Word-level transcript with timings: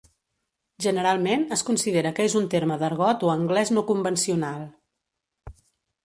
Generalment 0.83 1.43
es 1.57 1.63
considera 1.67 2.11
que 2.19 2.25
és 2.29 2.35
un 2.39 2.47
terme 2.53 2.77
d'argot 2.83 3.25
o 3.27 3.31
anglès 3.33 3.73
no 3.75 3.83
convencional. 3.91 4.65